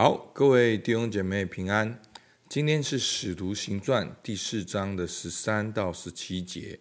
[0.00, 2.00] 好，各位弟兄姐妹平安。
[2.48, 6.78] 今天是《使徒行传》第四章的十三到十七节，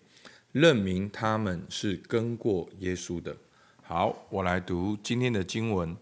[0.51, 3.35] 认明他们是跟过耶稣的。
[3.81, 5.97] 好，我来读今天的经文。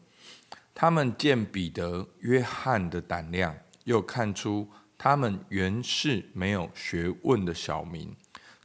[0.74, 3.56] 他们见彼得、约翰的胆量，
[3.86, 8.14] 又看出他们原是没有学问的小民，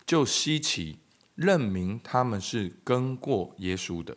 [0.05, 0.99] 就稀奇，
[1.37, 4.17] 认明他们是跟过耶稣的。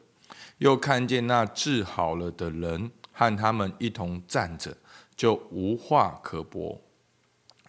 [0.58, 2.90] 又看见那治好了的人。
[3.14, 4.76] 和他们一同站着，
[5.16, 6.82] 就无话可驳。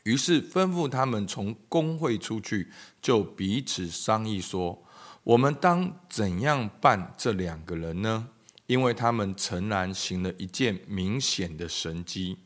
[0.03, 4.83] 于是吩咐他们从公会出去，就彼此商议说
[5.25, 8.29] ：“我们当怎样办这两个人呢？
[8.67, 12.39] 因为他们诚然行了一件明显的神迹。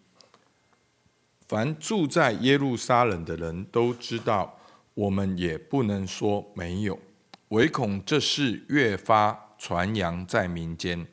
[1.49, 4.59] 凡住在耶路撒冷的人都知道，
[4.95, 6.99] 我们也不能说没有，
[7.49, 11.07] 唯恐这事越发传扬在民间。”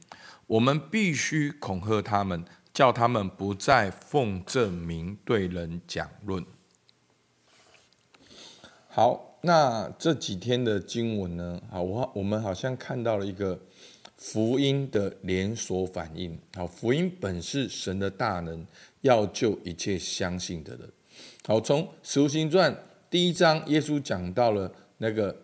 [0.48, 6.46] 我们必须恐吓他们，叫他们不再奉这名对人讲论。
[8.88, 11.62] 好，那这几天的经文呢？
[11.70, 13.60] 好，我我们好像看到了一个
[14.18, 16.40] 福音的连锁反应。
[16.56, 18.66] 好，福音本是神的大能，
[19.02, 20.90] 要救一切相信的人。
[21.46, 22.76] 好，从使徒行传
[23.10, 25.36] 第一章，耶稣讲到了那个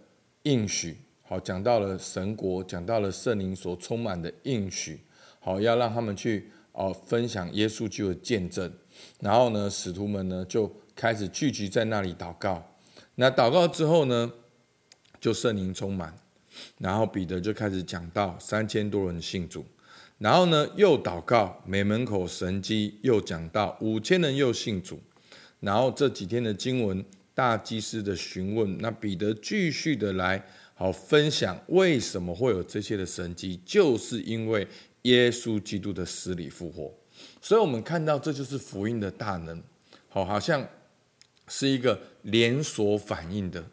[0.44, 0.98] 应许。
[1.32, 5.00] 好，讲到了神国，讲到了圣灵所充满的应许。
[5.40, 8.70] 好，要让他们去哦分享耶稣基督的见证。
[9.22, 12.62] 然后呢，使徒们呢就开始聚集在那里祷告。
[13.16, 14.30] 那祷告之后呢，
[15.22, 16.14] 就圣灵充满。
[16.80, 19.64] 然后彼得就开始讲到，三千多人信主。
[20.18, 25.00] 然后呢，又祷告，每门口神迹，又讲到，五千人又信主。
[25.62, 30.46] 然后这几天的经文，大祭司的询问，那彼得继续的来。
[30.74, 34.68] 好，分享为什么会有这些的神迹，就是因为
[35.04, 36.92] 耶稣基督的死里复活。
[37.40, 39.62] 所以，我们看到这就是福音的大能。
[40.10, 40.68] 好，好像
[41.48, 43.64] 是一个连锁反应的，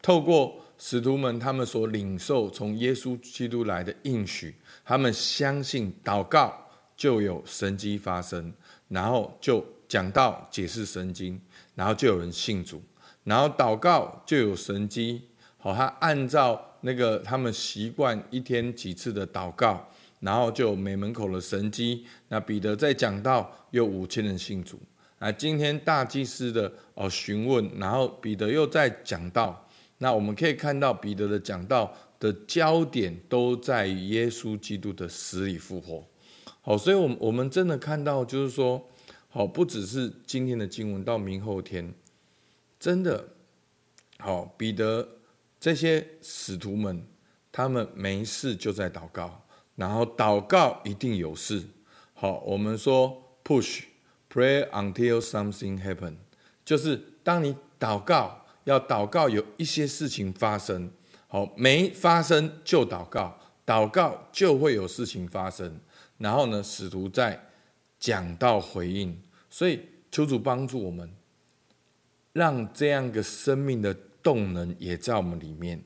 [0.00, 8.52] 透过使徒们他们所领受从耶稣基督来的应许，他们相信祷告就有神迹发生，
[8.88, 11.40] 然后就讲到解释圣经，
[11.74, 12.80] 然后就有人信主，
[13.24, 15.22] 然后祷告就有神迹。
[15.62, 19.86] 好，他按照那个他们习惯一天几次的祷告，
[20.18, 22.04] 然后就每门口的神迹。
[22.26, 24.76] 那彼得在讲到，有五千人信主。
[25.20, 29.64] 啊，今天大祭司的哦询问，然后彼得又在讲到。
[29.98, 36.04] 那我们可以看到彼得的讲到的焦点都在耶稣基督的死里复活。
[36.60, 38.84] 好，所以，我我们真的看到，就是说，
[39.28, 41.94] 好，不只是今天的经文，到明后天，
[42.80, 43.28] 真的
[44.18, 45.06] 好，彼得。
[45.62, 47.06] 这些使徒们，
[47.52, 49.46] 他们没事就在祷告，
[49.76, 51.62] 然后祷告一定有事。
[52.14, 53.82] 好，我们说 push
[54.28, 56.16] pray until something happen，
[56.64, 60.90] 就是当你祷告，要祷告有一些事情发生。
[61.28, 65.78] 好，没发生就祷告，祷告就会有事情发生。
[66.18, 67.40] 然后呢，使徒在
[68.00, 69.16] 讲到回应，
[69.48, 69.78] 所以
[70.10, 71.08] 求主帮助我们，
[72.32, 73.96] 让这样一个生命的。
[74.22, 75.82] 动能也在我们里面。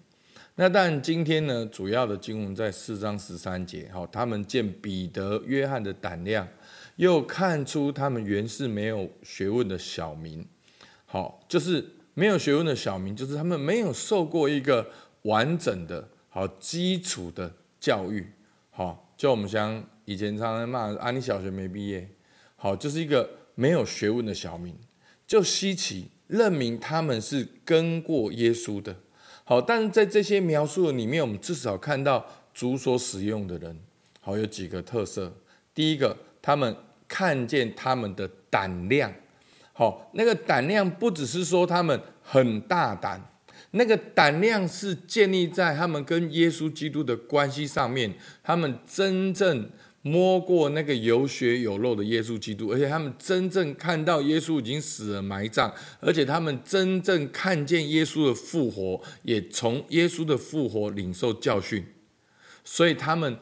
[0.59, 3.91] 那但今天呢，主要的经文在四章十三节。
[3.93, 6.49] 好，他们见彼得、约翰的胆量，
[6.97, 10.47] 又看出他们原是没有学问的小民。
[11.05, 14.91] 好，就是没有学问的小民，就是他们没有受过一个
[15.23, 18.27] 完整的、好基础的教育。
[18.71, 22.09] 好，就我们像以前常常骂啊，你小学没毕业。
[22.57, 24.75] 好，就是一个没有学问的小民，
[25.27, 26.09] 就稀奇。
[26.29, 28.97] 认明他们是跟过耶稣的，
[29.45, 33.79] 好，但是在这些描述里面，我们至少看到主所使用的人，
[34.21, 35.33] 好，有几个特色。
[35.75, 36.75] 第一个，他们
[37.07, 39.13] 看见他们的胆量，
[39.73, 43.21] 好，那个胆量不只是说他们很大胆，
[43.71, 49.71] 那个胆量是建立在他们跟耶稣基督的关系上面，他们真正。
[50.07, 61.85] 摸过那个有血有肉的耶稣基督，而且他们真正看到耶稣已经死了埋葬，而且他们真正看见耶稣的复活，也从耶稣的复活领受教训，
[62.65, 63.37] 所以他们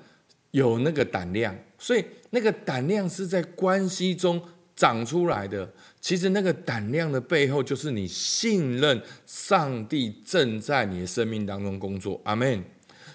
[0.53, 1.55] 有那个胆量。
[1.79, 4.41] 所以那个胆量是在关系中
[4.75, 5.71] 长出来的。
[6.00, 12.19] 其实那个胆量的背后，就是你信任上帝正在你的生命当中工作。
[12.25, 12.65] 阿门。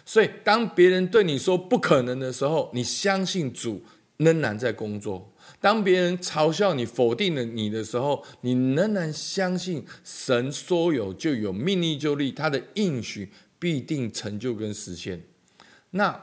[0.10, 3.80] 所以，当别人对你说不可能的时候，你相信主
[4.18, 13.30] 仍然在工作；当别人嘲笑你、否定了你的时候，你仍然相信神说有就有，命立就立，他的应许
[13.60, 15.22] 必定成就跟实现。
[15.92, 16.20] 那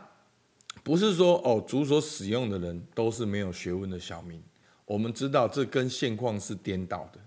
[0.82, 4.42] 不是说哦，主所使用的人都是没有学问的小民。
[4.84, 7.20] 我们知道这跟现况是颠倒的，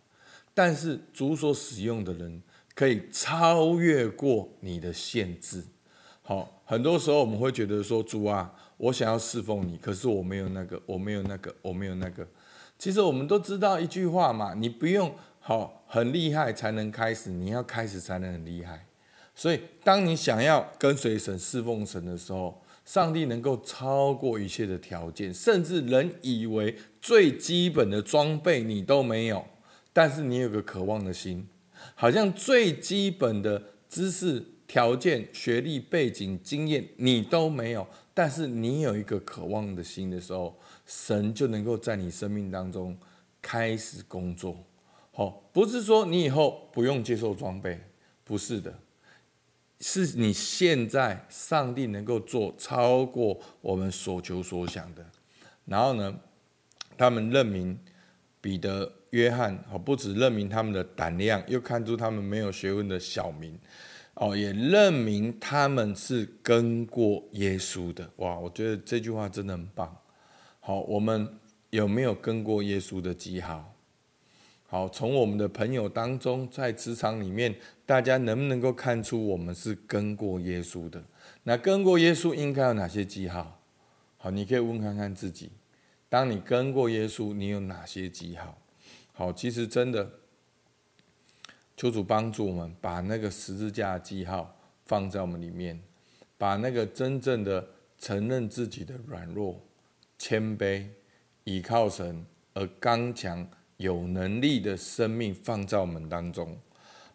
[0.54, 2.44] 但是主所使用的人
[2.76, 5.64] 可以超越过你的限制。
[6.30, 12.28] 好，很多时候我们会觉得说，主啊，我想要侍奉你，可是我没有那个，我没有那个，我没有那个。
[12.78, 18.86] 其实我们都知道一句话嘛，你不用好很厉害才能开始，你要开始才能很厉害。
[19.34, 29.44] 所以，当你想要跟随神、侍奉神的时候，上帝能够超过一切的条件，甚至人以为最基本的装备你都没有，
[29.92, 31.50] 但是你有个渴望的心，
[31.96, 40.56] 好像最基本的知识条件、学历背景、经验你都没有，但是你有一个渴望的心的时候，
[40.86, 42.96] 神就能够在你生命当中
[43.42, 44.56] 开始工作。
[45.12, 47.80] 好，不是说你以后不用接受装备，
[48.24, 48.72] 不是的。
[49.82, 55.04] 是你现在，上帝能够做超过我们所求所想的。
[55.66, 56.16] 然后呢，
[56.96, 57.80] 他们任命
[58.40, 63.58] 彼得、约翰，哦，不止任命他们的胆量，又看出他们没有学问的小民，
[64.20, 68.12] 哦，也任命他们是跟过耶稣的。
[68.18, 69.96] 哇，我觉得这句话真的很棒。
[70.60, 71.40] 好，我们
[71.70, 73.74] 有没有跟过耶稣的记号？
[74.68, 77.56] 好，从我们的朋友当中，在职场里面，
[77.86, 81.02] 大家能不能够看出我们是跟过耶稣的？
[81.44, 83.62] 那跟过耶稣应该有哪些记号？
[84.18, 85.50] 好，你可以问看看自己，
[86.10, 88.58] 当你跟过耶稣，你有哪些记号？
[89.14, 90.12] 好，其实真的，
[91.80, 94.54] 求主帮助我们，把那个十字架记号
[94.86, 95.82] 放在我们里面，
[96.38, 97.66] 把那个真正的
[97.98, 99.58] 承认自己的软弱、
[100.18, 100.86] 谦卑、
[101.46, 103.50] 倚靠神而刚强。
[103.78, 106.60] 有能力的生命放在我们当中，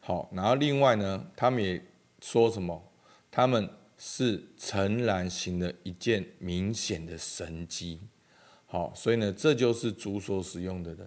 [0.01, 1.79] 好，然后另外呢，他们也
[2.23, 2.83] 说什么？
[3.31, 3.69] 他们
[3.99, 8.01] 是诚然行了一件明显的神迹，
[8.65, 11.07] 好，所以呢，这就是主所使用的人，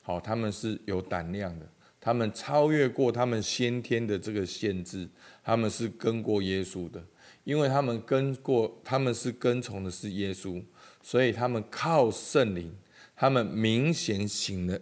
[0.00, 1.66] 好，他们是有胆量的，
[2.04, 5.08] 他们超越过他们先天的这个限制，
[5.42, 7.02] 他们是跟过耶稣的，
[7.44, 10.62] 因为他们跟过，他们是跟从的是耶稣，
[11.02, 12.70] 所以他们靠圣灵，
[13.16, 14.78] 他们明显行了。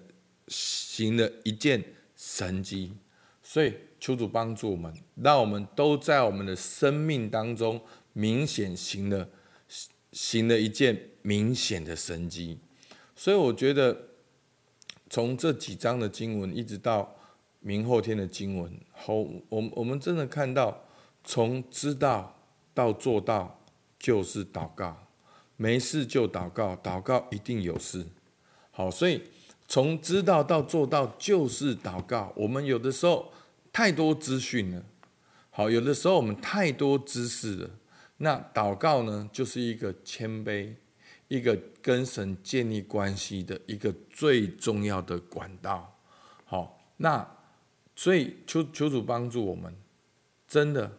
[0.49, 1.83] 行了一件
[2.15, 2.93] 神迹，
[3.43, 7.81] 所以求主帮助我们，让我们都在我们的生命当中
[8.13, 9.27] 明显行了
[10.11, 12.59] 行了一件明显的神迹。
[13.17, 13.97] 所以我觉得，
[15.13, 17.15] 从这几章的经文一直到
[17.61, 20.85] 明后天的经文，后我们我们真的看到，
[21.23, 22.35] 从知道
[22.73, 23.61] 到做到
[23.99, 24.97] 就是祷告，
[25.59, 28.07] 没事就祷告，祷告一定有事。
[28.71, 29.21] 好，所以。
[29.69, 32.31] 从知道到做到就是祷告。
[32.37, 33.33] 我们有的时候
[33.73, 34.83] 太多资讯了，
[35.49, 37.71] 好，有的时候我们太多知识了。
[38.19, 40.75] 那祷告呢，就是一个谦卑，
[41.33, 45.99] 一个跟神建立关系的一个最重要的管道。
[46.45, 47.27] 好，那
[47.97, 49.75] 所以求求主帮助我们，
[50.47, 50.99] 真的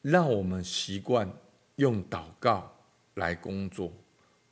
[0.00, 1.28] 让我们习惯
[1.74, 2.76] 用祷告
[3.14, 3.92] 来工作。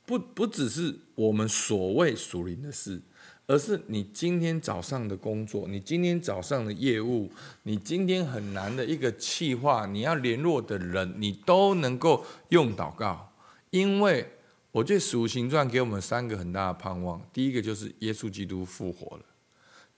[0.05, 3.01] 不不只是我们所谓属灵的事，
[3.47, 7.31] 而是你今天早上的工作，你今天早上的业务，
[7.63, 13.31] 你今天很难的一个企划，你要联络的人，你都能够用祷告。
[13.71, 14.31] 因为
[14.75, 19.23] 我觉得《使徒行传》给我们三个很大的盼望：第一个就是耶稣基督复活了；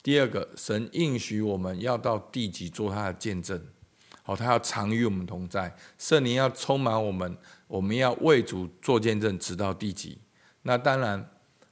[0.03, 3.59] 第二个，神应许我们要到地极做他的见证。
[4.21, 7.35] 好，他要常与我们同在，圣灵要充满我们，
[7.67, 10.19] 我们要为主做见证，直到地极。
[10.61, 11.27] 那当然，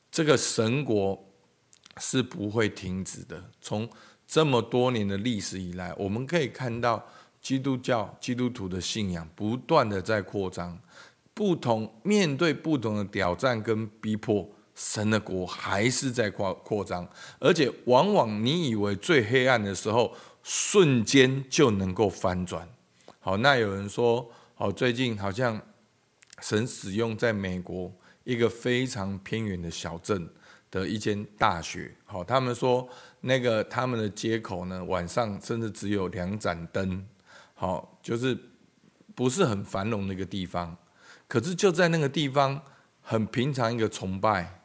[0.09, 1.31] 这个神国
[1.97, 3.51] 是不会停止的。
[3.61, 3.87] 从
[4.25, 7.07] 这么多年的历史以来，我们可以看到
[7.39, 10.79] 基督教基督徒的信仰不断的在扩张，
[11.35, 17.07] 不同面对不同的挑战跟逼迫，神的国还是在扩扩张，
[17.39, 20.11] 而且往往你以为最黑暗的时候。
[20.47, 22.69] 瞬间就能够翻转。
[23.19, 25.59] 好，那有人说，好，最近好像
[26.39, 27.91] 神使用在美国
[28.23, 30.29] 一个非常偏远的小镇
[30.69, 31.91] 的一间大学。
[32.05, 32.87] 好，他们说
[33.21, 37.03] 那个他们的街口呢，晚上甚至只有两盏灯。
[37.55, 38.37] 好，就是
[39.15, 40.77] 不是很繁荣的一个地方。
[41.27, 42.61] 可是就在那个地方，
[43.01, 44.61] 很平常一个崇拜，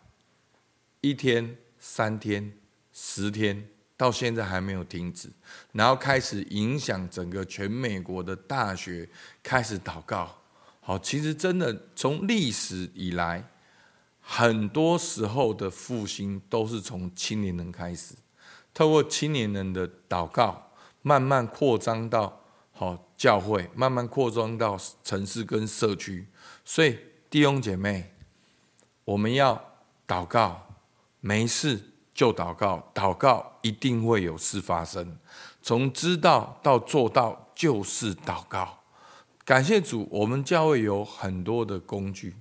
[1.00, 2.52] 一天、三天、
[2.92, 3.68] 十天。
[3.96, 5.28] 到现在还没有停止，
[5.72, 9.06] 然后开始影响整个全美国的大学
[9.42, 10.38] 开始祷告。
[10.80, 13.44] 好，其实真的从历史以来，
[14.18, 18.14] 很多时候的复兴都是从青年人开始，
[18.72, 26.26] 透过青年人的祷告，慢慢扩张到好教会，慢慢扩张到城市跟社区。
[26.64, 26.96] 所以
[27.28, 28.14] 弟兄姐妹，
[29.04, 29.62] 我们要
[30.08, 30.66] 祷告，
[31.20, 31.78] 没事
[32.14, 35.18] 就祷告，祷告一定会有事发生。
[35.60, 38.78] 从知道到做到就是祷告。
[39.44, 42.34] 感谢主，我们教会有很多的工具，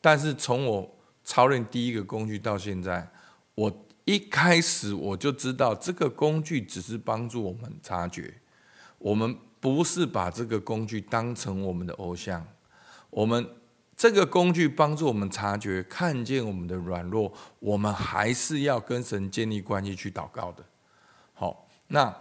[0.00, 3.08] 但是从我操练第一个工具到现在，
[3.54, 8.34] 我一开始我就知道这个工具只是帮助我们察觉，
[8.98, 12.46] 我们不是把这个工具当成我们的偶像，
[13.08, 13.48] 我们
[13.96, 20.62] 这个工具帮助我们察觉，看见我们的软弱，我们还是要跟神建立关系去祷告的。
[21.32, 22.14] 好，那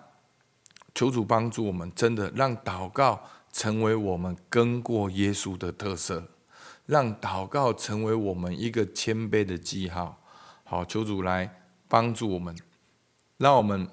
[0.96, 3.22] 求主帮助我们，真的让祷告。
[3.56, 6.28] 成为我们跟过耶稣的特色，
[6.88, 10.20] 让祷告成为我们一个谦卑的记号。
[10.64, 12.58] 好，求主来帮助我们，
[13.38, 13.88] 让我们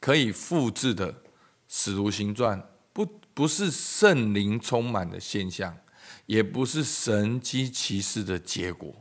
[0.00, 1.14] 可以复制的
[1.76, 3.04] 使徒行传，不
[3.34, 5.76] 不是圣灵充满的现象，
[6.26, 8.94] 也不是神迹奇事的结果。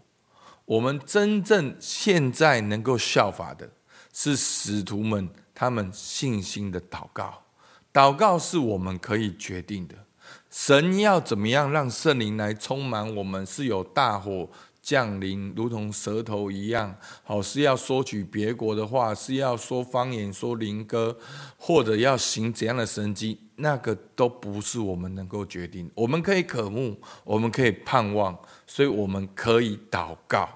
[0.66, 3.70] 我们真正现在能够效法的，
[4.12, 7.44] 是使徒们他们信心的祷告。
[7.94, 9.94] 祷告是我们可以决定的。
[10.50, 13.46] 神要怎么样让圣灵来充满我们？
[13.46, 14.50] 是有大火
[14.84, 16.94] 降临，如同舌头一样。
[17.24, 21.18] 好，是要说取别国的话，是要说方言、说灵歌，
[21.58, 23.40] 或者要行怎样的神迹？
[23.56, 25.90] 那个都不是我们能够决定。
[25.96, 28.38] 我们可以渴慕，我们可以盼望，
[28.68, 30.50] 所以我们可以祷告。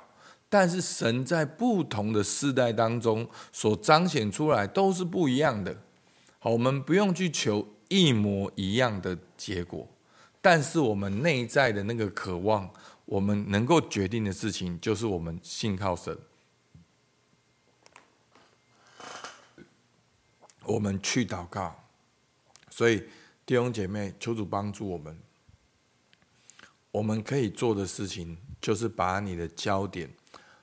[0.50, 5.76] 但是神在不同的世代当中所彰显出来，都是不一样的。
[6.40, 9.88] 好，我们不用去求一模一样的结果，
[10.42, 12.70] 但是我们内在的那个渴望，
[13.08, 16.16] 我们能够决定的事情，就是我们信靠神，
[20.64, 21.84] 我们去祷告。
[22.70, 23.00] 所以
[23.46, 25.18] 弟兄姐妹，求主帮助我们。
[26.92, 30.14] 我们可以做的事情，就是把你的焦点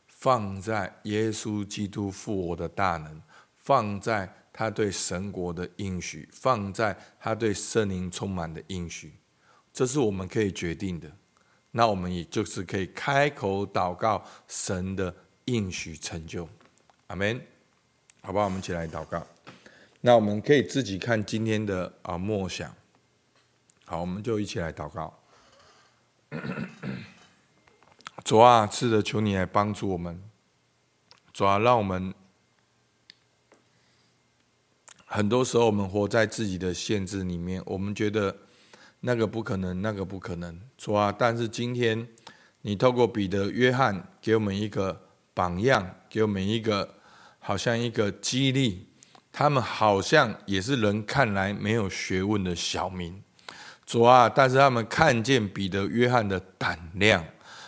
[0.07, 3.21] 放在耶稣基督复活的大能，
[3.57, 4.33] 放在。
[4.57, 9.15] 他对神国的应许，放在他对圣灵充满的应许，
[9.73, 11.11] 这是我们可以决定的。
[11.77, 15.13] 那我们也就是可以开口祷告神的
[15.47, 16.49] 应许成就，
[17.09, 17.45] 阿门。
[18.23, 19.27] 好吧，我们一起来祷告。
[20.01, 22.73] 那我们可以自己看今天的啊默想。
[23.87, 25.19] 好，我们就一起来祷告。
[28.23, 30.23] 主啊，是的，求你来帮助我们。
[31.33, 32.15] 主啊，让我们。
[35.05, 38.37] 很多时候，我们活在自己的限制里面，我们觉得
[39.07, 41.15] 那个不可能，那个不可能，主啊！
[41.17, 42.09] 但是今天，
[42.63, 44.99] 你透过彼得、约翰给我们一个
[45.35, 46.95] 榜样，给我们一个
[47.39, 48.89] 好像一个激励。
[49.31, 53.23] 他们好像也是人看来没有学问的小民，
[53.85, 54.27] 主啊！
[54.27, 57.23] 但是他们看见彼得、约翰的胆量，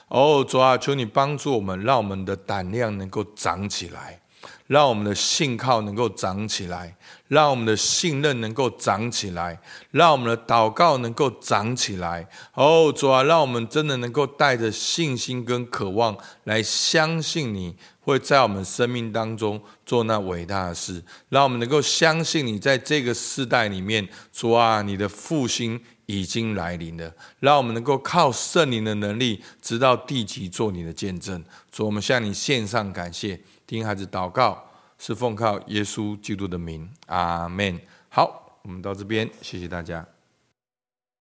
[0.08, 0.78] 哦，主啊！
[0.78, 4.22] 求你帮助我们，让我们的胆量能够长起来。
[4.66, 6.96] 让我们的信靠能够长起来，
[7.28, 9.60] 让我们的信任能够长起来，
[9.92, 12.28] 让我们的祷告能够长起来。
[12.54, 21.02] 哦，主啊，让我们真的能够带着信心跟渴望来相信你会在我们生命当中做那伟大的事。
[21.28, 27.12] 让我们能够相信你在这个世代里面，主啊，你的复兴已经来临了。
[27.38, 31.44] 让我们能够靠圣灵的能力，直到地极做你的见证。
[31.70, 33.38] 主，我们向你献上感谢。
[33.66, 34.64] 听孩子祷告，
[34.96, 37.80] 是奉靠耶稣基督的名，阿门。
[38.08, 40.06] 好，我们到这边，谢谢大家。